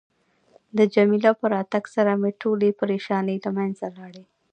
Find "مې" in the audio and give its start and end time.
2.21-2.31